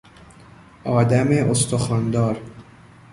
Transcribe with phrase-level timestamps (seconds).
[0.85, 2.37] آدم استخوان دار